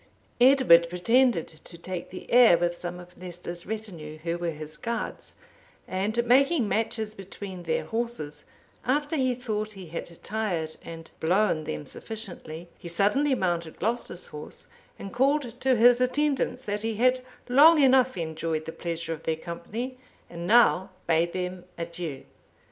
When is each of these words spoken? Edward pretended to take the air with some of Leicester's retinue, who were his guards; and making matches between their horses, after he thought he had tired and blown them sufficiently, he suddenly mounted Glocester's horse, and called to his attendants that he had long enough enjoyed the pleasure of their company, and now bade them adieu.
Edward 0.41 0.89
pretended 0.89 1.47
to 1.47 1.77
take 1.77 2.09
the 2.09 2.31
air 2.31 2.57
with 2.57 2.75
some 2.75 2.99
of 2.99 3.15
Leicester's 3.21 3.67
retinue, 3.67 4.17
who 4.23 4.35
were 4.35 4.49
his 4.49 4.75
guards; 4.75 5.33
and 5.87 6.25
making 6.25 6.67
matches 6.67 7.13
between 7.13 7.61
their 7.61 7.85
horses, 7.85 8.45
after 8.83 9.15
he 9.15 9.35
thought 9.35 9.73
he 9.73 9.85
had 9.85 10.17
tired 10.23 10.75
and 10.81 11.11
blown 11.19 11.65
them 11.65 11.85
sufficiently, 11.85 12.67
he 12.79 12.87
suddenly 12.87 13.35
mounted 13.35 13.77
Glocester's 13.77 14.25
horse, 14.25 14.65
and 14.97 15.13
called 15.13 15.43
to 15.61 15.75
his 15.75 16.01
attendants 16.01 16.63
that 16.63 16.81
he 16.81 16.95
had 16.95 17.21
long 17.47 17.79
enough 17.79 18.17
enjoyed 18.17 18.65
the 18.65 18.71
pleasure 18.71 19.13
of 19.13 19.21
their 19.21 19.35
company, 19.35 19.99
and 20.31 20.47
now 20.47 20.89
bade 21.05 21.31
them 21.31 21.63
adieu. 21.77 22.23